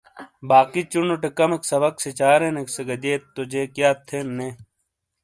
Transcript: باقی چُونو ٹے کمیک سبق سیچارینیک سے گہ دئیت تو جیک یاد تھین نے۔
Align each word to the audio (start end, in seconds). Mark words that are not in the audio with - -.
باقی 0.49 0.81
چُونو 0.91 1.15
ٹے 1.21 1.29
کمیک 1.37 1.63
سبق 1.71 1.93
سیچارینیک 2.03 2.67
سے 2.75 2.81
گہ 2.87 2.95
دئیت 3.03 3.21
تو 3.35 3.41
جیک 3.51 3.71
یاد 3.81 3.97
تھین 4.07 4.27
نے۔ 4.37 4.49